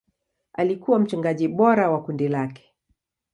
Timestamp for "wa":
1.91-2.01